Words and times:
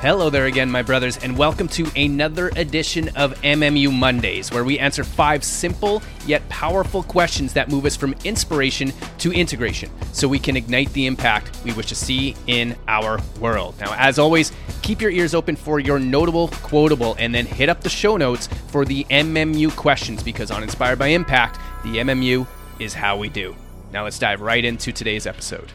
Hello 0.00 0.30
there 0.30 0.46
again, 0.46 0.70
my 0.70 0.80
brothers, 0.80 1.18
and 1.18 1.36
welcome 1.36 1.68
to 1.68 1.86
another 1.94 2.50
edition 2.56 3.10
of 3.16 3.34
MMU 3.42 3.92
Mondays, 3.92 4.50
where 4.50 4.64
we 4.64 4.78
answer 4.78 5.04
five 5.04 5.44
simple 5.44 6.02
yet 6.24 6.48
powerful 6.48 7.02
questions 7.02 7.52
that 7.52 7.68
move 7.68 7.84
us 7.84 7.96
from 7.96 8.14
inspiration 8.24 8.94
to 9.18 9.30
integration 9.30 9.90
so 10.14 10.26
we 10.26 10.38
can 10.38 10.56
ignite 10.56 10.90
the 10.94 11.04
impact 11.04 11.54
we 11.64 11.74
wish 11.74 11.84
to 11.88 11.94
see 11.94 12.34
in 12.46 12.74
our 12.88 13.20
world. 13.40 13.74
Now, 13.78 13.94
as 13.98 14.18
always, 14.18 14.52
keep 14.80 15.02
your 15.02 15.10
ears 15.10 15.34
open 15.34 15.54
for 15.54 15.80
your 15.80 15.98
notable 15.98 16.48
quotable 16.48 17.14
and 17.18 17.34
then 17.34 17.44
hit 17.44 17.68
up 17.68 17.82
the 17.82 17.90
show 17.90 18.16
notes 18.16 18.46
for 18.68 18.86
the 18.86 19.04
MMU 19.10 19.76
questions 19.76 20.22
because 20.22 20.50
on 20.50 20.62
Inspired 20.62 20.98
by 20.98 21.08
Impact, 21.08 21.60
the 21.82 21.98
MMU 21.98 22.46
is 22.78 22.94
how 22.94 23.18
we 23.18 23.28
do. 23.28 23.54
Now, 23.92 24.04
let's 24.04 24.18
dive 24.18 24.40
right 24.40 24.64
into 24.64 24.92
today's 24.92 25.26
episode. 25.26 25.70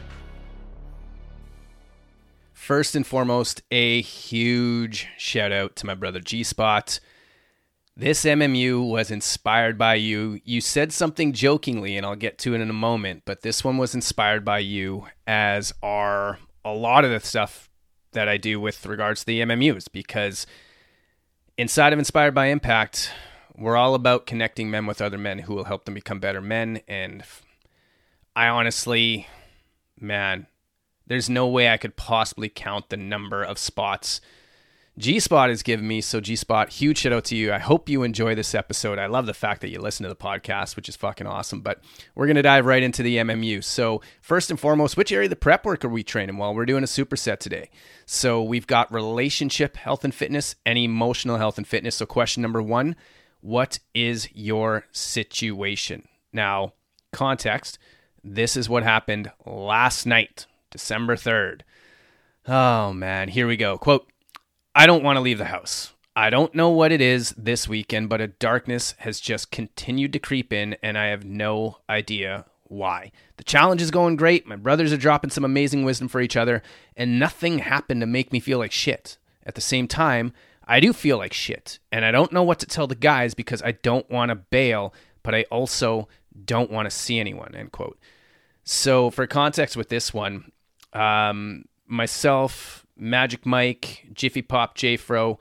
First 2.66 2.96
and 2.96 3.06
foremost, 3.06 3.62
a 3.70 4.00
huge 4.00 5.06
shout 5.16 5.52
out 5.52 5.76
to 5.76 5.86
my 5.86 5.94
brother 5.94 6.18
G 6.18 6.42
Spot. 6.42 6.98
This 7.96 8.24
MMU 8.24 8.90
was 8.90 9.12
inspired 9.12 9.78
by 9.78 9.94
you. 9.94 10.40
You 10.42 10.60
said 10.60 10.92
something 10.92 11.32
jokingly, 11.32 11.96
and 11.96 12.04
I'll 12.04 12.16
get 12.16 12.38
to 12.38 12.56
it 12.56 12.60
in 12.60 12.68
a 12.68 12.72
moment, 12.72 13.22
but 13.24 13.42
this 13.42 13.62
one 13.62 13.78
was 13.78 13.94
inspired 13.94 14.44
by 14.44 14.58
you, 14.58 15.06
as 15.28 15.72
are 15.80 16.40
a 16.64 16.72
lot 16.72 17.04
of 17.04 17.12
the 17.12 17.20
stuff 17.20 17.70
that 18.10 18.28
I 18.28 18.36
do 18.36 18.58
with 18.58 18.84
regards 18.84 19.20
to 19.20 19.26
the 19.26 19.42
MMUs, 19.42 19.86
because 19.92 20.44
inside 21.56 21.92
of 21.92 22.00
Inspired 22.00 22.34
by 22.34 22.46
Impact, 22.46 23.12
we're 23.56 23.76
all 23.76 23.94
about 23.94 24.26
connecting 24.26 24.72
men 24.72 24.86
with 24.86 25.00
other 25.00 25.18
men 25.18 25.38
who 25.38 25.54
will 25.54 25.66
help 25.66 25.84
them 25.84 25.94
become 25.94 26.18
better 26.18 26.40
men. 26.40 26.80
And 26.88 27.22
I 28.34 28.48
honestly, 28.48 29.28
man, 30.00 30.48
there's 31.06 31.30
no 31.30 31.46
way 31.46 31.68
I 31.68 31.76
could 31.76 31.96
possibly 31.96 32.48
count 32.48 32.88
the 32.88 32.96
number 32.96 33.42
of 33.42 33.58
spots 33.58 34.20
G 34.98 35.20
Spot 35.20 35.50
has 35.50 35.62
given 35.62 35.86
me. 35.86 36.00
So, 36.00 36.20
G 36.20 36.36
Spot, 36.36 36.70
huge 36.70 36.98
shout 36.98 37.12
out 37.12 37.24
to 37.26 37.36
you. 37.36 37.52
I 37.52 37.58
hope 37.58 37.90
you 37.90 38.02
enjoy 38.02 38.34
this 38.34 38.54
episode. 38.54 38.98
I 38.98 39.06
love 39.06 39.26
the 39.26 39.34
fact 39.34 39.60
that 39.60 39.68
you 39.68 39.78
listen 39.78 40.04
to 40.04 40.08
the 40.08 40.16
podcast, 40.16 40.74
which 40.74 40.88
is 40.88 40.96
fucking 40.96 41.26
awesome. 41.26 41.60
But 41.60 41.82
we're 42.14 42.26
going 42.26 42.36
to 42.36 42.42
dive 42.42 42.64
right 42.64 42.82
into 42.82 43.02
the 43.02 43.18
MMU. 43.18 43.62
So, 43.62 44.00
first 44.22 44.50
and 44.50 44.58
foremost, 44.58 44.96
which 44.96 45.12
area 45.12 45.26
of 45.26 45.30
the 45.30 45.36
prep 45.36 45.66
work 45.66 45.84
are 45.84 45.90
we 45.90 46.02
training? 46.02 46.38
Well, 46.38 46.54
we're 46.54 46.64
doing 46.64 46.82
a 46.82 46.86
superset 46.86 47.38
today. 47.40 47.68
So, 48.06 48.42
we've 48.42 48.66
got 48.66 48.92
relationship 48.92 49.76
health 49.76 50.02
and 50.02 50.14
fitness 50.14 50.54
and 50.64 50.78
emotional 50.78 51.36
health 51.36 51.58
and 51.58 51.66
fitness. 51.66 51.96
So, 51.96 52.06
question 52.06 52.40
number 52.40 52.62
one 52.62 52.96
What 53.42 53.80
is 53.94 54.30
your 54.32 54.86
situation? 54.92 56.08
Now, 56.32 56.72
context 57.12 57.78
this 58.24 58.56
is 58.56 58.68
what 58.68 58.82
happened 58.82 59.30
last 59.44 60.04
night. 60.04 60.46
December 60.76 61.16
3rd. 61.16 61.62
Oh 62.46 62.92
man, 62.92 63.28
here 63.28 63.46
we 63.46 63.56
go. 63.56 63.78
Quote 63.78 64.06
I 64.74 64.84
don't 64.84 65.02
want 65.02 65.16
to 65.16 65.22
leave 65.22 65.38
the 65.38 65.46
house. 65.46 65.94
I 66.14 66.28
don't 66.28 66.54
know 66.54 66.68
what 66.68 66.92
it 66.92 67.00
is 67.00 67.30
this 67.30 67.66
weekend, 67.66 68.10
but 68.10 68.20
a 68.20 68.26
darkness 68.26 68.94
has 68.98 69.18
just 69.18 69.50
continued 69.50 70.12
to 70.12 70.18
creep 70.18 70.52
in, 70.52 70.76
and 70.82 70.98
I 70.98 71.06
have 71.06 71.24
no 71.24 71.78
idea 71.88 72.44
why. 72.64 73.10
The 73.38 73.44
challenge 73.44 73.80
is 73.80 73.90
going 73.90 74.16
great. 74.16 74.46
My 74.46 74.56
brothers 74.56 74.92
are 74.92 74.98
dropping 74.98 75.30
some 75.30 75.46
amazing 75.46 75.82
wisdom 75.82 76.08
for 76.08 76.20
each 76.20 76.36
other, 76.36 76.62
and 76.94 77.18
nothing 77.18 77.60
happened 77.60 78.02
to 78.02 78.06
make 78.06 78.30
me 78.30 78.38
feel 78.38 78.58
like 78.58 78.72
shit. 78.72 79.16
At 79.46 79.54
the 79.54 79.62
same 79.62 79.88
time, 79.88 80.34
I 80.68 80.78
do 80.78 80.92
feel 80.92 81.16
like 81.16 81.32
shit, 81.32 81.78
and 81.90 82.04
I 82.04 82.10
don't 82.10 82.32
know 82.32 82.42
what 82.42 82.58
to 82.58 82.66
tell 82.66 82.86
the 82.86 82.94
guys 82.94 83.32
because 83.32 83.62
I 83.62 83.72
don't 83.72 84.10
want 84.10 84.28
to 84.28 84.34
bail, 84.34 84.92
but 85.22 85.34
I 85.34 85.44
also 85.44 86.06
don't 86.44 86.70
want 86.70 86.84
to 86.84 86.94
see 86.94 87.18
anyone. 87.18 87.54
End 87.54 87.72
quote. 87.72 87.98
So, 88.68 89.10
for 89.10 89.26
context 89.28 89.76
with 89.76 89.88
this 89.90 90.12
one, 90.12 90.50
um, 90.92 91.64
myself, 91.86 92.86
Magic 92.96 93.44
Mike, 93.44 94.06
Jiffy 94.12 94.42
Pop, 94.42 94.78
Fro, 94.98 95.38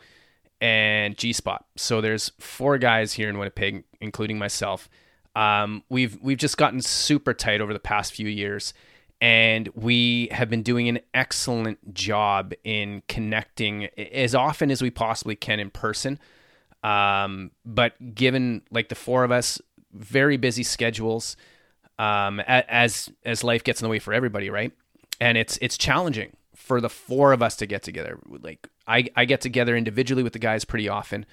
and 0.61 1.17
G 1.17 1.33
Spot. 1.33 1.65
So 1.75 2.01
there's 2.01 2.31
four 2.39 2.77
guys 2.77 3.13
here 3.13 3.29
in 3.29 3.37
Winnipeg, 3.37 3.83
including 4.01 4.37
myself. 4.37 4.89
Um, 5.35 5.83
we've 5.89 6.17
we've 6.21 6.37
just 6.37 6.57
gotten 6.57 6.81
super 6.81 7.33
tight 7.33 7.61
over 7.61 7.73
the 7.73 7.79
past 7.79 8.13
few 8.13 8.27
years, 8.27 8.73
and 9.19 9.69
we 9.75 10.29
have 10.31 10.49
been 10.49 10.63
doing 10.63 10.87
an 10.87 10.99
excellent 11.13 11.93
job 11.93 12.53
in 12.63 13.03
connecting 13.07 13.85
as 13.97 14.33
often 14.33 14.71
as 14.71 14.81
we 14.81 14.89
possibly 14.89 15.35
can 15.35 15.59
in 15.59 15.69
person. 15.69 16.19
Um, 16.83 17.51
but 17.65 18.15
given 18.15 18.61
like 18.71 18.89
the 18.89 18.95
four 18.95 19.23
of 19.23 19.31
us, 19.31 19.59
very 19.91 20.37
busy 20.37 20.63
schedules, 20.63 21.35
um, 21.99 22.39
as 22.41 23.09
as 23.25 23.43
life 23.43 23.63
gets 23.63 23.81
in 23.81 23.85
the 23.85 23.89
way 23.89 23.99
for 23.99 24.13
everybody, 24.13 24.49
right? 24.49 24.71
And 25.19 25.37
it's 25.37 25.57
it's 25.61 25.77
challenging 25.77 26.35
for 26.55 26.81
the 26.81 26.89
four 26.89 27.33
of 27.33 27.41
us 27.41 27.55
to 27.57 27.65
get 27.65 27.83
together. 27.83 28.19
Like 28.27 28.67
I 28.87 29.07
I 29.15 29.25
get 29.25 29.41
together 29.41 29.75
individually 29.75 30.23
with 30.23 30.33
the 30.33 30.39
guys 30.39 30.65
pretty 30.65 30.89
often, 30.89 31.25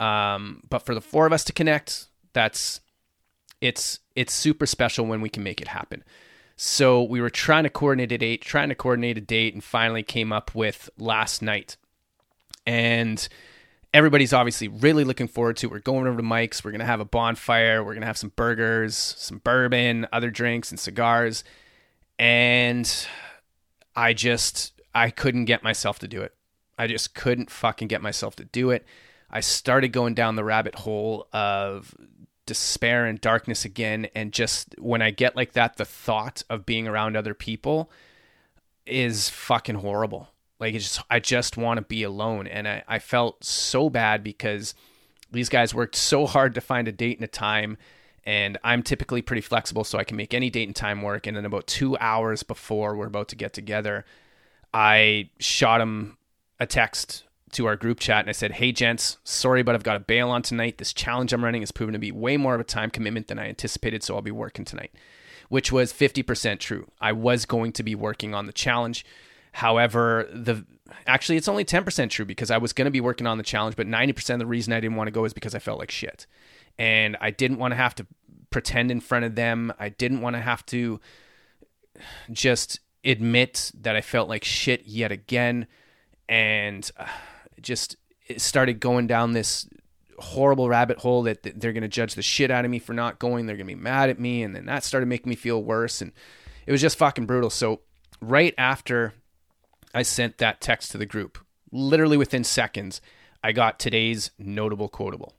um, 0.00 0.62
but 0.68 0.80
for 0.80 0.94
the 0.94 1.00
four 1.00 1.26
of 1.26 1.32
us 1.32 1.44
to 1.44 1.52
connect, 1.52 2.06
that's 2.32 2.80
it's 3.60 4.00
it's 4.14 4.32
super 4.32 4.66
special 4.66 5.06
when 5.06 5.20
we 5.20 5.28
can 5.28 5.42
make 5.42 5.60
it 5.60 5.68
happen. 5.68 6.04
So 6.56 7.02
we 7.02 7.20
were 7.20 7.30
trying 7.30 7.64
to 7.64 7.70
coordinate 7.70 8.12
a 8.12 8.18
date, 8.18 8.42
trying 8.42 8.68
to 8.68 8.74
coordinate 8.76 9.18
a 9.18 9.20
date, 9.20 9.54
and 9.54 9.64
finally 9.64 10.04
came 10.04 10.32
up 10.32 10.54
with 10.54 10.88
last 10.98 11.42
night. 11.42 11.76
And 12.64 13.26
everybody's 13.92 14.32
obviously 14.32 14.68
really 14.68 15.02
looking 15.02 15.26
forward 15.26 15.56
to. 15.58 15.66
It. 15.66 15.72
We're 15.72 15.80
going 15.80 16.06
over 16.06 16.16
to 16.16 16.22
Mike's. 16.22 16.64
We're 16.64 16.70
gonna 16.72 16.84
have 16.84 17.00
a 17.00 17.04
bonfire. 17.04 17.82
We're 17.82 17.94
gonna 17.94 18.06
have 18.06 18.18
some 18.18 18.32
burgers, 18.36 18.96
some 18.96 19.38
bourbon, 19.38 20.06
other 20.12 20.30
drinks, 20.30 20.70
and 20.70 20.78
cigars 20.78 21.42
and 22.18 23.06
I 23.96 24.12
just 24.12 24.72
I 24.94 25.10
couldn't 25.10 25.46
get 25.46 25.62
myself 25.62 25.98
to 26.00 26.08
do 26.08 26.22
it. 26.22 26.34
I 26.78 26.86
just 26.86 27.14
couldn't 27.14 27.50
fucking 27.50 27.88
get 27.88 28.02
myself 28.02 28.36
to 28.36 28.44
do 28.44 28.70
it. 28.70 28.84
I 29.30 29.40
started 29.40 29.88
going 29.88 30.14
down 30.14 30.36
the 30.36 30.44
rabbit 30.44 30.74
hole 30.76 31.28
of 31.32 31.94
despair 32.46 33.06
and 33.06 33.20
darkness 33.20 33.64
again 33.64 34.06
and 34.14 34.32
just 34.32 34.74
when 34.78 35.00
I 35.00 35.10
get 35.10 35.34
like 35.34 35.52
that 35.52 35.76
the 35.76 35.84
thought 35.84 36.42
of 36.50 36.66
being 36.66 36.86
around 36.86 37.16
other 37.16 37.34
people 37.34 37.90
is 38.86 39.30
fucking 39.30 39.76
horrible. 39.76 40.28
Like 40.60 40.74
it's 40.74 40.84
just 40.84 41.06
I 41.10 41.20
just 41.20 41.56
want 41.56 41.78
to 41.78 41.82
be 41.82 42.02
alone 42.02 42.46
and 42.46 42.68
I, 42.68 42.84
I 42.86 42.98
felt 42.98 43.44
so 43.44 43.88
bad 43.88 44.22
because 44.22 44.74
these 45.32 45.48
guys 45.48 45.74
worked 45.74 45.96
so 45.96 46.26
hard 46.26 46.54
to 46.54 46.60
find 46.60 46.86
a 46.86 46.92
date 46.92 47.18
and 47.18 47.24
a 47.24 47.28
time 47.28 47.76
and 48.26 48.58
I'm 48.64 48.82
typically 48.82 49.22
pretty 49.22 49.42
flexible, 49.42 49.84
so 49.84 49.98
I 49.98 50.04
can 50.04 50.16
make 50.16 50.32
any 50.32 50.50
date 50.50 50.68
and 50.68 50.76
time 50.76 51.02
work. 51.02 51.26
And 51.26 51.36
then 51.36 51.44
about 51.44 51.66
two 51.66 51.96
hours 51.98 52.42
before 52.42 52.96
we're 52.96 53.06
about 53.06 53.28
to 53.28 53.36
get 53.36 53.52
together, 53.52 54.04
I 54.72 55.30
shot 55.38 55.80
him 55.80 56.16
a 56.58 56.66
text 56.66 57.24
to 57.52 57.66
our 57.66 57.76
group 57.76 58.00
chat 58.00 58.20
and 58.20 58.28
I 58.28 58.32
said, 58.32 58.52
Hey, 58.52 58.72
gents, 58.72 59.18
sorry, 59.24 59.62
but 59.62 59.74
I've 59.74 59.84
got 59.84 59.96
a 59.96 60.00
bail 60.00 60.30
on 60.30 60.42
tonight. 60.42 60.78
This 60.78 60.92
challenge 60.92 61.32
I'm 61.32 61.44
running 61.44 61.62
has 61.62 61.70
proven 61.70 61.92
to 61.92 61.98
be 61.98 62.10
way 62.10 62.36
more 62.36 62.54
of 62.54 62.60
a 62.60 62.64
time 62.64 62.90
commitment 62.90 63.28
than 63.28 63.38
I 63.38 63.48
anticipated, 63.48 64.02
so 64.02 64.14
I'll 64.14 64.22
be 64.22 64.30
working 64.30 64.64
tonight, 64.64 64.92
which 65.48 65.70
was 65.70 65.92
50% 65.92 66.58
true. 66.58 66.90
I 67.00 67.12
was 67.12 67.46
going 67.46 67.72
to 67.72 67.82
be 67.82 67.94
working 67.94 68.34
on 68.34 68.46
the 68.46 68.52
challenge. 68.52 69.06
However, 69.52 70.28
the 70.32 70.64
actually 71.06 71.36
it's 71.36 71.48
only 71.48 71.64
10% 71.64 72.10
true 72.10 72.24
because 72.24 72.50
I 72.50 72.58
was 72.58 72.72
going 72.72 72.86
to 72.86 72.90
be 72.90 73.00
working 73.00 73.26
on 73.26 73.38
the 73.38 73.44
challenge, 73.44 73.76
but 73.76 73.86
90% 73.86 74.34
of 74.34 74.38
the 74.38 74.46
reason 74.46 74.72
I 74.72 74.80
didn't 74.80 74.96
want 74.96 75.08
to 75.08 75.12
go 75.12 75.24
is 75.24 75.32
because 75.32 75.54
I 75.54 75.58
felt 75.58 75.78
like 75.78 75.90
shit 75.90 76.26
and 76.78 77.16
I 77.20 77.30
didn't 77.30 77.58
want 77.58 77.72
to 77.72 77.76
have 77.76 77.94
to 77.96 78.06
pretend 78.50 78.90
in 78.90 79.00
front 79.00 79.24
of 79.24 79.34
them. 79.34 79.72
I 79.78 79.88
didn't 79.88 80.20
want 80.20 80.36
to 80.36 80.42
have 80.42 80.64
to 80.66 81.00
just 82.30 82.80
admit 83.04 83.70
that 83.80 83.96
I 83.96 84.00
felt 84.00 84.28
like 84.28 84.44
shit 84.44 84.86
yet 84.86 85.12
again, 85.12 85.66
and 86.28 86.88
uh, 86.96 87.06
just 87.60 87.96
started 88.36 88.80
going 88.80 89.06
down 89.06 89.32
this 89.32 89.68
horrible 90.18 90.68
rabbit 90.68 90.98
hole 90.98 91.22
that 91.24 91.42
they're 91.42 91.72
going 91.72 91.82
to 91.82 91.88
judge 91.88 92.14
the 92.14 92.22
shit 92.22 92.50
out 92.50 92.64
of 92.64 92.70
me 92.70 92.78
for 92.78 92.92
not 92.92 93.18
going. 93.18 93.46
They're 93.46 93.56
going 93.56 93.66
to 93.66 93.74
be 93.74 93.80
mad 93.80 94.10
at 94.10 94.18
me, 94.18 94.42
and 94.42 94.54
then 94.54 94.66
that 94.66 94.84
started 94.84 95.06
making 95.06 95.30
me 95.30 95.36
feel 95.36 95.62
worse, 95.62 96.00
and 96.00 96.12
it 96.66 96.72
was 96.72 96.80
just 96.80 96.98
fucking 96.98 97.26
brutal. 97.26 97.50
So 97.50 97.80
right 98.20 98.54
after 98.56 99.14
I 99.94 100.02
sent 100.02 100.38
that 100.38 100.60
text 100.60 100.90
to 100.92 100.98
the 100.98 101.06
group, 101.06 101.38
literally 101.70 102.16
within 102.16 102.44
seconds, 102.44 103.00
I 103.42 103.52
got 103.52 103.78
today's 103.78 104.30
notable 104.38 104.88
quotable 104.88 105.34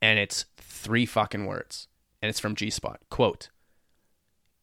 and 0.00 0.18
it's 0.18 0.46
three 0.56 1.06
fucking 1.06 1.46
words, 1.46 1.88
and 2.20 2.28
it's 2.28 2.40
from 2.40 2.54
G 2.54 2.70
Spot. 2.70 3.00
Quote, 3.10 3.50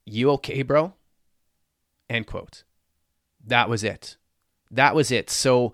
You 0.05 0.31
okay, 0.31 0.61
bro? 0.61 0.93
End 2.09 2.27
quote. 2.27 2.63
That 3.45 3.69
was 3.69 3.83
it. 3.83 4.17
That 4.71 4.95
was 4.95 5.11
it. 5.11 5.29
So 5.29 5.73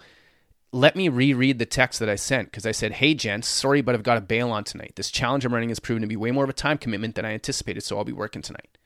let 0.71 0.95
me 0.95 1.09
reread 1.09 1.59
the 1.59 1.65
text 1.65 1.99
that 1.99 2.09
I 2.09 2.15
sent 2.15 2.49
because 2.49 2.65
I 2.65 2.71
said, 2.71 2.93
Hey, 2.93 3.13
gents, 3.13 3.47
sorry, 3.47 3.81
but 3.81 3.95
I've 3.95 4.03
got 4.03 4.17
a 4.17 4.21
bail 4.21 4.51
on 4.51 4.63
tonight. 4.63 4.93
This 4.95 5.11
challenge 5.11 5.45
I'm 5.45 5.53
running 5.53 5.69
has 5.69 5.79
proven 5.79 6.01
to 6.01 6.07
be 6.07 6.15
way 6.15 6.31
more 6.31 6.43
of 6.43 6.49
a 6.49 6.53
time 6.53 6.77
commitment 6.77 7.15
than 7.15 7.25
I 7.25 7.33
anticipated, 7.33 7.81
so 7.81 7.97
I'll 7.97 8.03
be 8.03 8.11
working 8.11 8.41
tonight. 8.41 8.77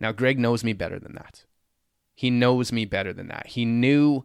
Now, 0.00 0.12
Greg 0.12 0.38
knows 0.38 0.62
me 0.62 0.72
better 0.72 0.98
than 0.98 1.14
that. 1.14 1.44
He 2.18 2.30
knows 2.30 2.72
me 2.72 2.84
better 2.84 3.12
than 3.12 3.28
that. 3.28 3.46
He 3.46 3.64
knew 3.64 4.24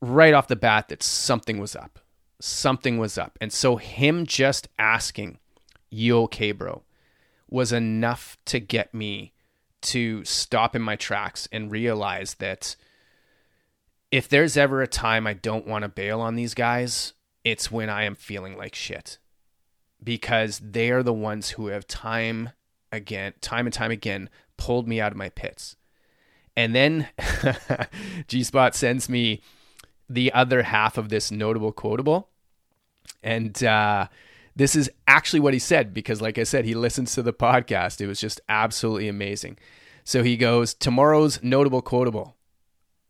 right 0.00 0.34
off 0.34 0.48
the 0.48 0.56
bat 0.56 0.88
that 0.88 1.02
something 1.02 1.58
was 1.58 1.76
up 1.76 2.00
something 2.44 2.98
was 2.98 3.16
up. 3.16 3.38
And 3.40 3.52
so 3.52 3.76
him 3.76 4.26
just 4.26 4.68
asking, 4.78 5.38
"You 5.90 6.18
okay, 6.22 6.52
bro?" 6.52 6.84
was 7.48 7.72
enough 7.72 8.36
to 8.46 8.58
get 8.58 8.92
me 8.92 9.32
to 9.80 10.24
stop 10.24 10.74
in 10.74 10.82
my 10.82 10.96
tracks 10.96 11.48
and 11.52 11.70
realize 11.70 12.34
that 12.34 12.76
if 14.10 14.28
there's 14.28 14.56
ever 14.56 14.82
a 14.82 14.86
time 14.86 15.26
I 15.26 15.34
don't 15.34 15.66
want 15.66 15.82
to 15.82 15.88
bail 15.88 16.20
on 16.20 16.36
these 16.36 16.54
guys, 16.54 17.12
it's 17.44 17.70
when 17.70 17.88
I 17.90 18.04
am 18.04 18.14
feeling 18.14 18.56
like 18.56 18.74
shit. 18.74 19.18
Because 20.02 20.58
they 20.58 20.90
are 20.90 21.02
the 21.02 21.12
ones 21.12 21.50
who 21.50 21.68
have 21.68 21.86
time 21.86 22.50
again, 22.92 23.34
time 23.40 23.66
and 23.66 23.72
time 23.72 23.90
again, 23.90 24.30
pulled 24.56 24.86
me 24.86 25.00
out 25.00 25.12
of 25.12 25.18
my 25.18 25.28
pits. 25.30 25.76
And 26.56 26.74
then 26.74 27.08
G 28.28 28.44
Spot 28.44 28.74
sends 28.74 29.08
me 29.08 29.42
the 30.08 30.32
other 30.32 30.62
half 30.62 30.96
of 30.98 31.08
this 31.08 31.30
notable 31.30 31.72
quotable. 31.72 32.28
And 33.22 33.62
uh, 33.64 34.08
this 34.54 34.76
is 34.76 34.90
actually 35.08 35.40
what 35.40 35.54
he 35.54 35.58
said 35.58 35.92
because, 35.92 36.20
like 36.20 36.38
I 36.38 36.44
said, 36.44 36.64
he 36.64 36.74
listens 36.74 37.14
to 37.14 37.22
the 37.22 37.32
podcast. 37.32 38.00
It 38.00 38.06
was 38.06 38.20
just 38.20 38.40
absolutely 38.48 39.08
amazing. 39.08 39.58
So 40.04 40.22
he 40.22 40.36
goes, 40.36 40.74
Tomorrow's 40.74 41.42
notable 41.42 41.82
quotable 41.82 42.36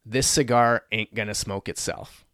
this 0.04 0.26
cigar 0.26 0.82
ain't 0.92 1.14
going 1.14 1.28
to 1.28 1.34
smoke 1.34 1.68
itself. 1.68 2.24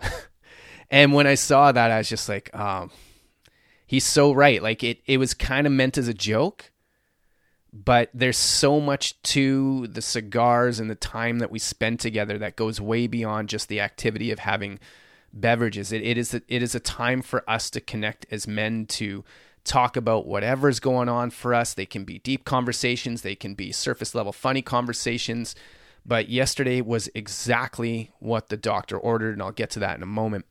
and 0.90 1.12
when 1.12 1.26
I 1.26 1.34
saw 1.34 1.72
that, 1.72 1.90
I 1.90 1.98
was 1.98 2.08
just 2.08 2.28
like, 2.28 2.54
um, 2.56 2.90
he's 3.86 4.04
so 4.04 4.32
right. 4.32 4.62
Like 4.62 4.82
it, 4.82 5.00
it 5.06 5.18
was 5.18 5.34
kind 5.34 5.66
of 5.66 5.72
meant 5.72 5.98
as 5.98 6.08
a 6.08 6.14
joke, 6.14 6.72
but 7.72 8.10
there's 8.14 8.38
so 8.38 8.80
much 8.80 9.20
to 9.22 9.86
the 9.88 10.02
cigars 10.02 10.80
and 10.80 10.88
the 10.90 10.94
time 10.94 11.38
that 11.38 11.50
we 11.50 11.58
spend 11.58 12.00
together 12.00 12.38
that 12.38 12.56
goes 12.56 12.80
way 12.80 13.06
beyond 13.06 13.48
just 13.48 13.68
the 13.68 13.80
activity 13.80 14.30
of 14.30 14.38
having 14.38 14.78
beverages. 15.32 15.92
It, 15.92 16.02
it 16.02 16.16
is 16.16 16.34
a, 16.34 16.42
it 16.48 16.62
is 16.62 16.74
a 16.74 16.80
time 16.80 17.22
for 17.22 17.48
us 17.48 17.70
to 17.70 17.80
connect 17.80 18.26
as 18.30 18.46
men 18.46 18.86
to 18.86 19.24
talk 19.64 19.96
about 19.96 20.26
whatever's 20.26 20.80
going 20.80 21.08
on 21.08 21.30
for 21.30 21.52
us. 21.54 21.74
They 21.74 21.86
can 21.86 22.04
be 22.04 22.18
deep 22.20 22.44
conversations, 22.44 23.22
they 23.22 23.34
can 23.34 23.54
be 23.54 23.70
surface 23.70 24.14
level 24.14 24.32
funny 24.32 24.62
conversations. 24.62 25.54
But 26.06 26.30
yesterday 26.30 26.80
was 26.80 27.10
exactly 27.14 28.12
what 28.18 28.48
the 28.48 28.56
doctor 28.56 28.96
ordered, 28.96 29.34
and 29.34 29.42
I'll 29.42 29.52
get 29.52 29.68
to 29.70 29.80
that 29.80 29.96
in 29.96 30.02
a 30.02 30.06
moment. 30.06 30.46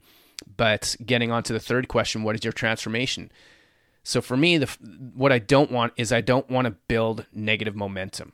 But 0.55 0.95
getting 1.03 1.31
on 1.31 1.41
to 1.43 1.53
the 1.53 1.59
third 1.59 1.87
question, 1.87 2.21
what 2.21 2.35
is 2.35 2.43
your 2.43 2.53
transformation? 2.53 3.31
So 4.07 4.21
for 4.21 4.37
me, 4.37 4.57
the, 4.57 4.67
what 5.15 5.33
I 5.33 5.39
don't 5.39 5.69
want 5.69 5.91
is 5.97 6.13
I 6.13 6.21
don't 6.21 6.49
want 6.49 6.63
to 6.63 6.71
build 6.87 7.25
negative 7.33 7.75
momentum. 7.75 8.31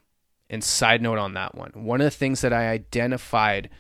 And 0.47 0.63
side 0.63 1.01
note 1.01 1.17
on 1.17 1.33
that 1.33 1.55
one, 1.55 1.71
one 1.73 1.99
of 1.99 2.05
the 2.05 2.11
things 2.11 2.41
that 2.41 2.53
I 2.53 2.69
identified 2.69 3.71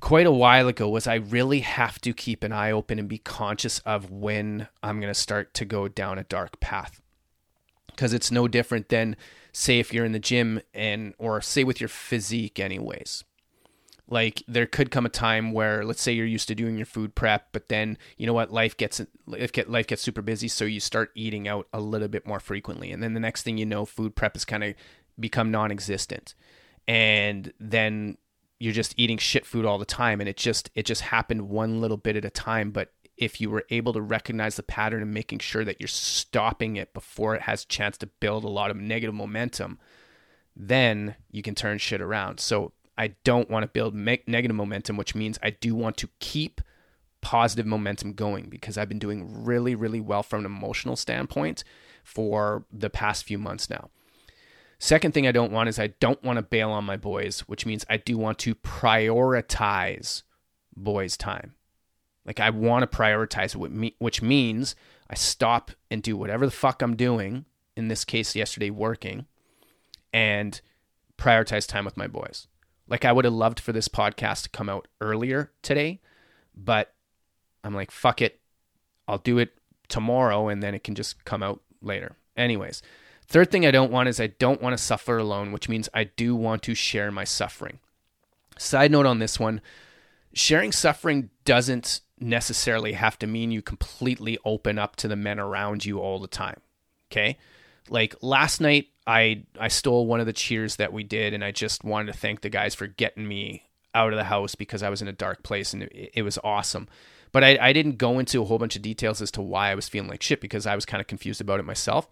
quite 0.00 0.24
a 0.24 0.32
while 0.32 0.66
ago 0.66 0.88
was 0.88 1.06
I 1.06 1.16
really 1.16 1.60
have 1.60 2.00
to 2.00 2.14
keep 2.14 2.42
an 2.42 2.52
eye 2.52 2.72
open 2.72 2.98
and 2.98 3.06
be 3.06 3.18
conscious 3.18 3.80
of 3.80 4.10
when 4.10 4.68
I'm 4.82 5.00
going 5.00 5.12
to 5.12 5.20
start 5.20 5.52
to 5.52 5.66
go 5.66 5.86
down 5.86 6.18
a 6.18 6.24
dark 6.24 6.60
path. 6.60 7.02
Because 7.88 8.14
it's 8.14 8.30
no 8.30 8.48
different 8.48 8.88
than, 8.88 9.16
say, 9.52 9.80
if 9.80 9.92
you're 9.92 10.06
in 10.06 10.12
the 10.12 10.18
gym 10.18 10.62
and, 10.72 11.12
or 11.18 11.42
say 11.42 11.64
with 11.64 11.78
your 11.78 11.88
physique, 11.88 12.58
anyways. 12.58 13.22
Like 14.08 14.42
there 14.46 14.66
could 14.66 14.90
come 14.90 15.06
a 15.06 15.10
time 15.10 15.52
where, 15.52 15.84
let's 15.84 16.02
say, 16.02 16.12
you're 16.12 16.26
used 16.26 16.48
to 16.48 16.54
doing 16.54 16.76
your 16.76 16.86
food 16.86 17.14
prep, 17.14 17.48
but 17.52 17.68
then 17.68 17.96
you 18.18 18.26
know 18.26 18.34
what, 18.34 18.52
life 18.52 18.76
gets 18.76 19.00
life 19.26 19.86
gets 19.86 20.02
super 20.02 20.22
busy, 20.22 20.48
so 20.48 20.64
you 20.64 20.80
start 20.80 21.10
eating 21.14 21.48
out 21.48 21.68
a 21.72 21.80
little 21.80 22.08
bit 22.08 22.26
more 22.26 22.40
frequently, 22.40 22.90
and 22.90 23.02
then 23.02 23.14
the 23.14 23.20
next 23.20 23.42
thing 23.42 23.56
you 23.56 23.64
know, 23.64 23.86
food 23.86 24.14
prep 24.14 24.34
has 24.34 24.44
kind 24.44 24.62
of 24.62 24.74
become 25.18 25.50
non-existent, 25.50 26.34
and 26.86 27.52
then 27.58 28.18
you're 28.60 28.74
just 28.74 28.94
eating 28.96 29.18
shit 29.18 29.46
food 29.46 29.64
all 29.64 29.78
the 29.78 29.84
time 29.84 30.20
and 30.20 30.28
it 30.28 30.36
just 30.36 30.70
it 30.74 30.86
just 30.86 31.02
happened 31.02 31.48
one 31.48 31.80
little 31.80 31.96
bit 31.96 32.16
at 32.16 32.24
a 32.24 32.30
time. 32.30 32.70
But 32.70 32.92
if 33.16 33.40
you 33.40 33.50
were 33.50 33.64
able 33.70 33.92
to 33.92 34.00
recognize 34.00 34.56
the 34.56 34.62
pattern 34.62 35.02
and 35.02 35.12
making 35.12 35.38
sure 35.40 35.64
that 35.64 35.80
you're 35.80 35.88
stopping 35.88 36.76
it 36.76 36.94
before 36.94 37.34
it 37.34 37.42
has 37.42 37.64
chance 37.64 37.96
to 37.98 38.06
build 38.06 38.44
a 38.44 38.48
lot 38.48 38.70
of 38.70 38.76
negative 38.76 39.14
momentum 39.14 39.78
then 40.56 41.16
you 41.30 41.42
can 41.42 41.54
turn 41.54 41.78
shit 41.78 42.00
around. 42.00 42.38
So 42.40 42.72
i 42.96 43.08
don't 43.24 43.50
want 43.50 43.62
to 43.62 43.68
build 43.68 43.94
negative 43.94 44.54
momentum 44.54 44.96
which 44.96 45.14
means 45.14 45.38
i 45.42 45.50
do 45.50 45.74
want 45.74 45.96
to 45.96 46.08
keep 46.20 46.60
positive 47.20 47.66
momentum 47.66 48.12
going 48.12 48.48
because 48.48 48.76
i've 48.76 48.88
been 48.88 48.98
doing 48.98 49.44
really 49.44 49.74
really 49.74 50.00
well 50.00 50.22
from 50.22 50.40
an 50.40 50.46
emotional 50.46 50.96
standpoint 50.96 51.64
for 52.02 52.64
the 52.70 52.90
past 52.90 53.24
few 53.24 53.38
months 53.38 53.70
now 53.70 53.88
Second 54.84 55.14
thing 55.14 55.26
I 55.26 55.32
don't 55.32 55.50
want 55.50 55.70
is 55.70 55.78
I 55.78 55.86
don't 55.98 56.22
want 56.22 56.36
to 56.36 56.42
bail 56.42 56.70
on 56.70 56.84
my 56.84 56.98
boys, 56.98 57.40
which 57.40 57.64
means 57.64 57.86
I 57.88 57.96
do 57.96 58.18
want 58.18 58.38
to 58.40 58.54
prioritize 58.54 60.24
boys' 60.76 61.16
time. 61.16 61.54
Like 62.26 62.38
I 62.38 62.50
want 62.50 62.82
to 62.82 62.96
prioritize 62.96 63.54
it, 63.54 63.94
which 63.98 64.20
means 64.20 64.74
I 65.08 65.14
stop 65.14 65.70
and 65.90 66.02
do 66.02 66.18
whatever 66.18 66.44
the 66.44 66.52
fuck 66.52 66.82
I'm 66.82 66.96
doing. 66.96 67.46
In 67.76 67.88
this 67.88 68.04
case, 68.04 68.36
yesterday 68.36 68.68
working, 68.68 69.26
and 70.12 70.60
prioritize 71.18 71.66
time 71.66 71.84
with 71.84 71.96
my 71.96 72.06
boys. 72.06 72.46
Like 72.88 73.04
I 73.04 73.12
would 73.12 73.24
have 73.24 73.34
loved 73.34 73.60
for 73.60 73.72
this 73.72 73.88
podcast 73.88 74.44
to 74.44 74.50
come 74.50 74.68
out 74.68 74.88
earlier 75.00 75.50
today, 75.62 76.00
but 76.54 76.92
I'm 77.62 77.74
like, 77.74 77.90
fuck 77.90 78.20
it. 78.20 78.40
I'll 79.08 79.18
do 79.18 79.38
it 79.38 79.54
tomorrow 79.88 80.48
and 80.48 80.62
then 80.62 80.74
it 80.74 80.84
can 80.84 80.94
just 80.94 81.24
come 81.24 81.42
out 81.42 81.60
later. 81.80 82.16
Anyways, 82.36 82.82
Third 83.26 83.50
thing 83.50 83.66
I 83.66 83.70
don't 83.70 83.90
want 83.90 84.08
is 84.08 84.20
I 84.20 84.28
don't 84.28 84.60
want 84.60 84.76
to 84.76 84.82
suffer 84.82 85.18
alone, 85.18 85.52
which 85.52 85.68
means 85.68 85.88
I 85.94 86.04
do 86.04 86.36
want 86.36 86.62
to 86.64 86.74
share 86.74 87.10
my 87.10 87.24
suffering. 87.24 87.78
Side 88.58 88.90
note 88.90 89.06
on 89.06 89.18
this 89.18 89.40
one 89.40 89.60
sharing 90.32 90.72
suffering 90.72 91.30
doesn't 91.44 92.00
necessarily 92.20 92.92
have 92.92 93.18
to 93.20 93.26
mean 93.26 93.50
you 93.50 93.62
completely 93.62 94.38
open 94.44 94.78
up 94.78 94.96
to 94.96 95.08
the 95.08 95.16
men 95.16 95.38
around 95.38 95.84
you 95.84 95.98
all 95.98 96.18
the 96.18 96.28
time. 96.28 96.60
Okay? 97.10 97.38
Like 97.88 98.14
last 98.20 98.60
night 98.60 98.88
I 99.06 99.44
I 99.58 99.68
stole 99.68 100.06
one 100.06 100.20
of 100.20 100.26
the 100.26 100.32
cheers 100.32 100.76
that 100.76 100.92
we 100.92 101.04
did 101.04 101.34
and 101.34 101.44
I 101.44 101.52
just 101.52 101.84
wanted 101.84 102.12
to 102.12 102.18
thank 102.18 102.40
the 102.40 102.48
guys 102.48 102.74
for 102.74 102.86
getting 102.86 103.26
me 103.28 103.64
out 103.94 104.12
of 104.12 104.16
the 104.16 104.24
house 104.24 104.54
because 104.54 104.82
I 104.82 104.88
was 104.90 105.02
in 105.02 105.08
a 105.08 105.12
dark 105.12 105.42
place 105.42 105.72
and 105.72 105.84
it, 105.84 106.10
it 106.14 106.22
was 106.22 106.38
awesome. 106.42 106.88
But 107.32 107.44
I, 107.44 107.58
I 107.60 107.72
didn't 107.72 107.98
go 107.98 108.18
into 108.18 108.42
a 108.42 108.44
whole 108.44 108.58
bunch 108.58 108.76
of 108.76 108.82
details 108.82 109.20
as 109.20 109.30
to 109.32 109.42
why 109.42 109.70
I 109.70 109.74
was 109.74 109.88
feeling 109.88 110.08
like 110.08 110.22
shit 110.22 110.40
because 110.40 110.66
I 110.66 110.74
was 110.74 110.86
kind 110.86 111.00
of 111.00 111.06
confused 111.06 111.40
about 111.40 111.60
it 111.60 111.64
myself. 111.64 112.08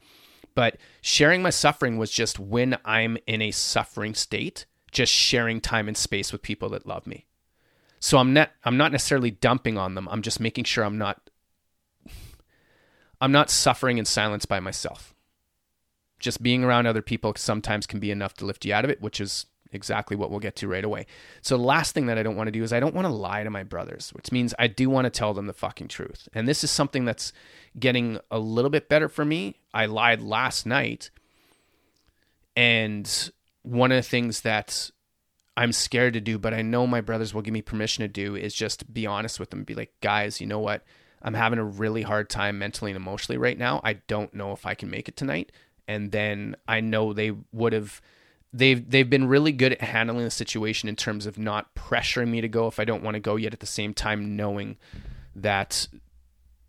But 0.55 0.79
sharing 1.01 1.43
my 1.43 1.51
suffering 1.51 1.97
was 1.97 2.11
just 2.11 2.39
when 2.39 2.77
I'm 2.85 3.17
in 3.27 3.41
a 3.41 3.53
suffering 3.53 4.15
state, 4.15 4.67
just 4.91 5.13
sharing 5.13 5.61
time 5.61 5.89
and 5.89 5.97
space 5.97 6.33
with 6.33 6.43
people 6.43 6.69
that 6.71 6.87
love 6.87 7.07
me. 7.07 7.27
So 8.01 8.19
I'm 8.19 8.33
not 8.33 8.51
I'm 8.65 8.77
not 8.77 8.93
necessarily 8.93 9.31
dumping 9.31 9.79
on 9.79 9.95
them. 9.95 10.09
I'm 10.11 10.23
just 10.23 10.41
making 10.41 10.65
sure 10.65 10.85
I'm 10.85 10.99
not 10.99 11.31
I'm 13.21 13.33
not 13.33 13.49
suffering 13.49 13.99
in 13.99 14.05
silence 14.05 14.45
by 14.45 14.59
myself. 14.59 15.15
Just 16.23 16.43
being 16.43 16.65
around 16.65 16.87
other 16.87 17.03
people 17.03 17.35
sometimes 17.37 17.87
can 17.87 18.01
be 18.01 18.11
enough 18.11 18.35
to 18.35 18.47
lift 18.47 18.65
you 18.65 18.73
out 18.73 18.85
of 18.85 18.91
it, 18.91 19.03
which 19.03 19.21
is 19.21 19.47
exactly 19.73 20.17
what 20.17 20.31
we'll 20.31 20.41
get 20.41 20.55
to 20.57 20.69
right 20.69 20.85
away. 20.85 21.07
So 21.41 21.57
the 21.57 21.65
last 21.65 21.95
thing 21.95 22.07
that 22.07 22.19
I 22.19 22.23
don't 22.23 22.37
want 22.37 22.47
to 22.47 22.53
do 22.53 22.63
is 22.63 22.73
I 22.73 22.81
don't 22.81 22.95
want 22.95 23.07
to 23.07 23.13
lie 23.13 23.43
to 23.43 23.51
my 23.51 23.63
brothers, 23.63 24.11
which 24.11 24.31
means 24.31 24.55
I 24.59 24.67
do 24.67 24.89
want 24.89 25.07
to 25.07 25.11
tell 25.11 25.35
them 25.35 25.47
the 25.47 25.53
fucking 25.53 25.89
truth. 25.89 26.29
And 26.33 26.47
this 26.47 26.63
is 26.63 26.71
something 26.71 27.05
that's 27.05 27.33
getting 27.79 28.19
a 28.31 28.39
little 28.39 28.71
bit 28.71 28.89
better 28.89 29.09
for 29.09 29.25
me. 29.25 29.57
I 29.75 29.87
lied 29.87 30.23
last 30.23 30.67
night. 30.67 31.11
And 32.55 33.31
one 33.63 33.91
of 33.91 33.97
the 33.97 34.09
things 34.09 34.43
that 34.43 34.91
I'm 35.57 35.73
scared 35.73 36.15
to 36.15 36.21
do, 36.21 36.39
but 36.39 36.55
I 36.55 36.63
know 36.63 36.87
my 36.87 37.01
brothers 37.01 37.35
will 37.35 37.43
give 37.43 37.55
me 37.55 37.63
permission 37.63 38.03
to 38.03 38.09
do 38.09 38.37
is 38.37 38.55
just 38.55 38.93
be 38.93 39.07
honest 39.07 39.41
with 39.41 39.51
them. 39.51 39.65
Be 39.65 39.75
like, 39.75 39.93
guys, 40.01 40.41
you 40.41 40.47
know 40.47 40.61
what? 40.61 40.85
I'm 41.23 41.35
having 41.35 41.59
a 41.59 41.65
really 41.65 42.03
hard 42.03 42.29
time 42.29 42.59
mentally 42.59 42.91
and 42.91 42.97
emotionally 42.97 43.39
right 43.39 43.57
now. 43.57 43.81
I 43.85 43.95
don't 43.95 44.35
know 44.35 44.53
if 44.53 44.67
I 44.67 44.75
can 44.75 44.91
make 44.91 45.09
it 45.09 45.17
tonight. 45.17 45.53
And 45.89 46.13
then 46.13 46.57
I 46.67 46.81
know 46.81 47.13
they 47.13 47.33
would 47.53 47.73
have 47.73 48.01
they've 48.53 48.89
they've 48.89 49.09
been 49.09 49.27
really 49.27 49.53
good 49.53 49.73
at 49.73 49.81
handling 49.81 50.25
the 50.25 50.31
situation 50.31 50.89
in 50.89 50.97
terms 50.97 51.27
of 51.27 51.39
not 51.39 51.75
pressuring 51.75 52.29
me 52.29 52.41
to 52.41 52.49
go 52.49 52.67
if 52.67 52.79
I 52.79 52.85
don't 52.85 53.03
want 53.03 53.15
to 53.15 53.21
go 53.21 53.37
yet 53.37 53.53
at 53.53 53.61
the 53.61 53.67
same 53.67 53.95
time 53.95 54.37
knowing 54.37 54.77
that 55.35 55.89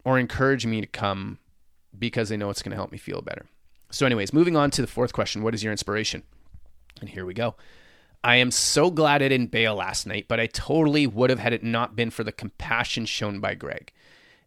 or 0.05 0.20
encourage 0.20 0.65
me 0.65 0.82
to 0.82 0.88
come 0.88 1.39
because 1.98 2.29
they 2.29 2.38
know 2.38 2.50
it's 2.50 2.62
going 2.62 2.72
to 2.72 2.77
help 2.77 2.91
me 2.91 2.98
feel 2.98 3.22
better. 3.22 3.46
So 3.91 4.05
anyways, 4.05 4.34
moving 4.34 4.55
on 4.55 4.72
to 4.72 4.82
the 4.82 4.88
fourth 4.88 5.13
question, 5.13 5.43
what 5.43 5.53
is 5.53 5.63
your 5.63 5.72
inspiration? 5.72 6.24
And 7.00 7.10
here 7.10 7.25
we 7.25 7.34
go. 7.34 7.55
I 8.24 8.38
am 8.38 8.51
so 8.51 8.89
glad 8.89 9.22
I 9.22 9.27
didn't 9.27 9.51
bail 9.51 9.75
last 9.75 10.08
night, 10.08 10.27
but 10.27 10.39
I 10.39 10.48
totally 10.48 11.05
would 11.05 11.29
have 11.29 11.39
had 11.39 11.53
it 11.53 11.63
not 11.63 11.96
been 11.96 12.10
for 12.10 12.24
the 12.24 12.32
compassion 12.32 13.05
shown 13.05 13.39
by 13.39 13.53
Greg. 13.53 13.91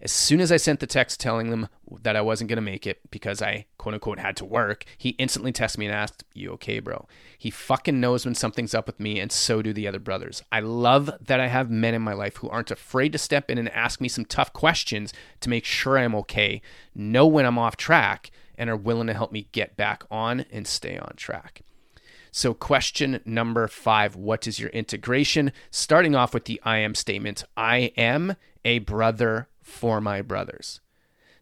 As 0.00 0.12
soon 0.12 0.40
as 0.40 0.52
I 0.52 0.58
sent 0.58 0.80
the 0.80 0.86
text 0.86 1.20
telling 1.20 1.50
them 1.50 1.68
that 2.02 2.16
I 2.16 2.20
wasn't 2.20 2.48
going 2.48 2.58
to 2.58 2.62
make 2.62 2.86
it 2.86 3.00
because 3.10 3.40
I 3.40 3.66
quote 3.78 3.94
unquote 3.94 4.18
had 4.18 4.36
to 4.36 4.44
work, 4.44 4.84
he 4.98 5.10
instantly 5.10 5.52
texted 5.52 5.78
me 5.78 5.86
and 5.86 5.94
asked, 5.94 6.24
You 6.34 6.52
okay, 6.52 6.80
bro? 6.80 7.06
He 7.38 7.50
fucking 7.50 7.98
knows 7.98 8.24
when 8.24 8.34
something's 8.34 8.74
up 8.74 8.86
with 8.86 9.00
me, 9.00 9.18
and 9.18 9.32
so 9.32 9.62
do 9.62 9.72
the 9.72 9.88
other 9.88 9.98
brothers. 9.98 10.42
I 10.52 10.60
love 10.60 11.10
that 11.20 11.40
I 11.40 11.46
have 11.46 11.70
men 11.70 11.94
in 11.94 12.02
my 12.02 12.12
life 12.12 12.36
who 12.36 12.50
aren't 12.50 12.70
afraid 12.70 13.12
to 13.12 13.18
step 13.18 13.50
in 13.50 13.56
and 13.56 13.70
ask 13.70 14.00
me 14.00 14.08
some 14.08 14.26
tough 14.26 14.52
questions 14.52 15.14
to 15.40 15.48
make 15.48 15.64
sure 15.64 15.98
I'm 15.98 16.14
okay, 16.16 16.60
know 16.94 17.26
when 17.26 17.46
I'm 17.46 17.58
off 17.58 17.76
track, 17.76 18.30
and 18.58 18.68
are 18.68 18.76
willing 18.76 19.06
to 19.06 19.14
help 19.14 19.32
me 19.32 19.48
get 19.52 19.76
back 19.76 20.04
on 20.10 20.44
and 20.52 20.66
stay 20.66 20.98
on 20.98 21.14
track. 21.16 21.62
So, 22.30 22.52
question 22.52 23.20
number 23.24 23.66
five 23.66 24.14
What 24.14 24.46
is 24.46 24.60
your 24.60 24.68
integration? 24.70 25.52
Starting 25.70 26.14
off 26.14 26.34
with 26.34 26.44
the 26.44 26.60
I 26.64 26.78
am 26.78 26.94
statement 26.94 27.44
I 27.56 27.92
am 27.96 28.36
a 28.62 28.80
brother 28.80 29.48
for 29.66 30.00
my 30.00 30.22
brothers. 30.22 30.80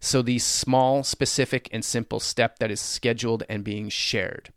So, 0.01 0.23
the 0.23 0.39
small, 0.39 1.05
specific, 1.05 1.69
and 1.73 1.85
simple 1.85 2.21
step 2.21 2.59
that 2.59 2.71
is 2.71 2.81
scheduled 2.81 3.45
and 3.49 3.63
being 3.63 3.89
shared. 3.89 4.53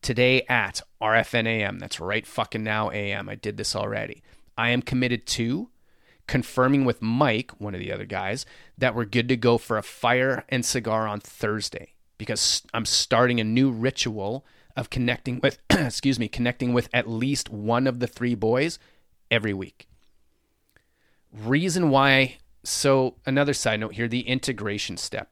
today 0.00 0.42
at 0.48 0.82
RFNAM. 1.00 1.78
That's 1.78 2.00
right 2.00 2.26
fucking 2.26 2.64
now 2.64 2.90
AM. 2.90 3.28
I 3.28 3.36
did 3.36 3.56
this 3.56 3.76
already. 3.76 4.22
I 4.58 4.70
am 4.70 4.82
committed 4.82 5.26
to 5.28 5.70
confirming 6.26 6.84
with 6.84 7.02
Mike, 7.02 7.52
one 7.60 7.74
of 7.74 7.80
the 7.80 7.92
other 7.92 8.04
guys, 8.04 8.44
that 8.78 8.94
we're 8.94 9.04
good 9.04 9.28
to 9.28 9.36
go 9.36 9.58
for 9.58 9.78
a 9.78 9.82
fire 9.82 10.44
and 10.48 10.64
cigar 10.64 11.06
on 11.06 11.20
Thursday 11.20 11.94
because 12.18 12.62
I'm 12.74 12.84
starting 12.84 13.40
a 13.40 13.44
new 13.44 13.70
ritual 13.70 14.44
of 14.76 14.90
connecting 14.90 15.40
with 15.40 15.58
excuse 15.70 16.18
me, 16.18 16.28
connecting 16.28 16.72
with 16.72 16.88
at 16.92 17.08
least 17.08 17.50
one 17.50 17.86
of 17.86 18.00
the 18.00 18.06
three 18.06 18.34
boys 18.34 18.78
every 19.30 19.52
week. 19.54 19.88
Reason 21.32 21.90
why 21.90 22.38
so 22.64 23.16
another 23.26 23.54
side 23.54 23.80
note 23.80 23.94
here, 23.94 24.08
the 24.08 24.20
integration 24.20 24.96
step. 24.96 25.30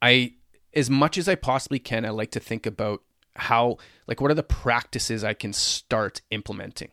I 0.00 0.34
as 0.74 0.88
much 0.88 1.18
as 1.18 1.28
I 1.28 1.34
possibly 1.34 1.78
can, 1.78 2.04
I 2.04 2.10
like 2.10 2.30
to 2.32 2.40
think 2.40 2.66
about 2.66 3.02
how 3.36 3.78
like 4.06 4.20
what 4.20 4.30
are 4.30 4.34
the 4.34 4.42
practices 4.42 5.22
I 5.24 5.34
can 5.34 5.52
start 5.52 6.22
implementing 6.30 6.90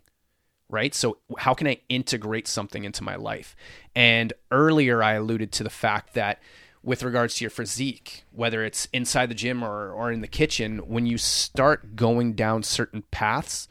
right? 0.69 0.93
So, 0.93 1.17
how 1.39 1.53
can 1.53 1.67
I 1.67 1.79
integrate 1.89 2.47
something 2.47 2.83
into 2.83 3.03
my 3.03 3.15
life? 3.15 3.55
And 3.95 4.31
earlier, 4.51 5.03
I 5.03 5.13
alluded 5.13 5.51
to 5.53 5.63
the 5.63 5.69
fact 5.69 6.13
that 6.13 6.41
with 6.81 7.03
regards 7.03 7.35
to 7.35 7.43
your 7.43 7.49
physique, 7.49 8.23
whether 8.31 8.63
it's 8.63 8.87
inside 8.93 9.29
the 9.29 9.35
gym 9.35 9.63
or, 9.63 9.91
or 9.91 10.11
in 10.11 10.21
the 10.21 10.27
kitchen, 10.27 10.77
when 10.79 11.05
you 11.05 11.17
start 11.17 11.95
going 11.95 12.33
down 12.33 12.63
certain 12.63 13.03
paths, 13.11 13.67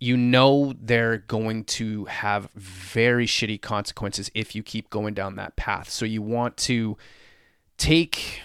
you 0.00 0.16
know 0.16 0.74
they're 0.80 1.18
going 1.18 1.64
to 1.64 2.06
have 2.06 2.50
very 2.54 3.26
shitty 3.26 3.60
consequences 3.60 4.30
if 4.34 4.54
you 4.54 4.62
keep 4.62 4.90
going 4.90 5.14
down 5.14 5.36
that 5.36 5.56
path. 5.56 5.90
So, 5.90 6.04
you 6.04 6.22
want 6.22 6.56
to 6.58 6.96
take 7.76 8.40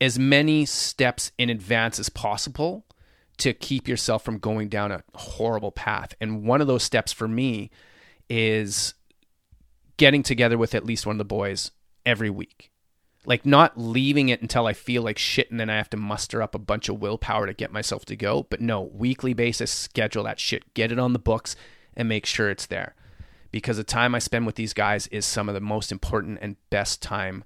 as 0.00 0.18
many 0.18 0.66
steps 0.66 1.32
in 1.38 1.50
advance 1.50 1.98
as 1.98 2.08
possible 2.08 2.84
to 3.38 3.52
keep 3.52 3.88
yourself 3.88 4.24
from 4.24 4.38
going 4.38 4.68
down 4.68 4.92
a 4.92 5.02
horrible 5.14 5.70
path. 5.70 6.14
And 6.20 6.44
one 6.44 6.60
of 6.60 6.66
those 6.66 6.82
steps 6.82 7.12
for 7.12 7.28
me 7.28 7.70
is 8.28 8.94
getting 9.96 10.22
together 10.22 10.58
with 10.58 10.74
at 10.74 10.84
least 10.84 11.06
one 11.06 11.14
of 11.14 11.18
the 11.18 11.24
boys 11.24 11.70
every 12.04 12.30
week. 12.30 12.70
Like 13.26 13.44
not 13.44 13.76
leaving 13.76 14.28
it 14.28 14.40
until 14.40 14.66
I 14.66 14.72
feel 14.72 15.02
like 15.02 15.18
shit 15.18 15.50
and 15.50 15.58
then 15.58 15.68
I 15.68 15.76
have 15.76 15.90
to 15.90 15.96
muster 15.96 16.40
up 16.40 16.54
a 16.54 16.60
bunch 16.60 16.88
of 16.88 17.00
willpower 17.00 17.46
to 17.46 17.52
get 17.52 17.72
myself 17.72 18.04
to 18.06 18.16
go. 18.16 18.46
But 18.48 18.60
no, 18.60 18.80
weekly 18.80 19.34
basis, 19.34 19.70
schedule 19.70 20.24
that 20.24 20.40
shit, 20.40 20.72
get 20.74 20.92
it 20.92 20.98
on 20.98 21.12
the 21.12 21.18
books 21.18 21.56
and 21.94 22.08
make 22.08 22.24
sure 22.24 22.48
it's 22.48 22.66
there. 22.66 22.94
Because 23.50 23.78
the 23.78 23.84
time 23.84 24.14
I 24.14 24.20
spend 24.20 24.46
with 24.46 24.54
these 24.54 24.72
guys 24.72 25.08
is 25.08 25.26
some 25.26 25.48
of 25.48 25.54
the 25.54 25.60
most 25.60 25.90
important 25.90 26.38
and 26.40 26.56
best 26.70 27.02
time 27.02 27.42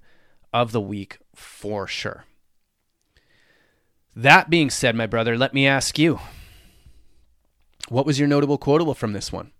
of 0.53 0.71
the 0.71 0.81
week 0.81 1.17
for 1.33 1.87
sure. 1.87 2.25
That 4.15 4.49
being 4.49 4.69
said, 4.69 4.95
my 4.95 5.07
brother, 5.07 5.37
let 5.37 5.53
me 5.53 5.65
ask 5.65 5.97
you 5.97 6.19
what 7.89 8.05
was 8.05 8.19
your 8.19 8.27
notable 8.27 8.57
quotable 8.57 8.93
from 8.93 9.13
this 9.13 9.31
one? 9.31 9.51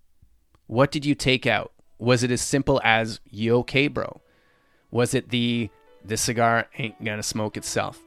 What 0.68 0.92
did 0.92 1.06
you 1.06 1.16
take 1.16 1.48
out? 1.48 1.74
Was 1.98 2.24
it 2.24 2.32
as 2.32 2.42
simple 2.42 2.80
as, 2.84 3.20
you 3.30 3.56
okay, 3.58 3.88
bro? 3.88 4.22
Was 4.90 5.14
it 5.14 5.30
the, 5.30 5.70
this 6.06 6.22
cigar 6.22 6.68
ain't 6.78 7.04
gonna 7.04 7.24
smoke 7.24 7.58
itself? 7.58 8.00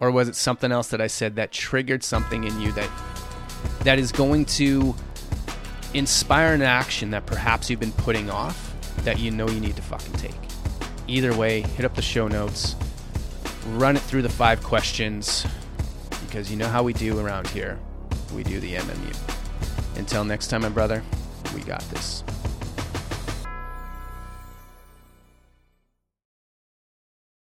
Or 0.00 0.10
was 0.10 0.28
it 0.28 0.36
something 0.36 0.72
else 0.72 0.88
that 0.88 1.00
I 1.00 1.06
said 1.06 1.36
that 1.36 1.52
triggered 1.52 2.02
something 2.02 2.44
in 2.44 2.60
you 2.60 2.72
that 2.72 2.90
that 3.80 3.98
is 3.98 4.12
going 4.12 4.46
to 4.46 4.94
inspire 5.92 6.54
an 6.54 6.62
action 6.62 7.10
that 7.10 7.26
perhaps 7.26 7.68
you've 7.68 7.80
been 7.80 7.92
putting 7.92 8.30
off 8.30 8.74
that 9.04 9.18
you 9.18 9.30
know 9.30 9.48
you 9.48 9.60
need 9.60 9.76
to 9.76 9.82
fucking 9.82 10.14
take? 10.14 10.34
Either 11.06 11.36
way, 11.36 11.62
hit 11.62 11.84
up 11.84 11.94
the 11.94 12.02
show 12.02 12.28
notes, 12.28 12.76
run 13.70 13.96
it 13.96 14.00
through 14.00 14.22
the 14.22 14.28
five 14.28 14.62
questions, 14.62 15.46
because 16.26 16.50
you 16.50 16.56
know 16.56 16.68
how 16.68 16.82
we 16.82 16.92
do 16.92 17.18
around 17.18 17.48
here. 17.48 17.78
We 18.34 18.44
do 18.44 18.60
the 18.60 18.74
MMU. 18.74 19.16
Until 19.96 20.24
next 20.24 20.48
time, 20.48 20.62
my 20.62 20.68
brother, 20.68 21.02
we 21.54 21.60
got 21.62 21.80
this. 21.90 22.22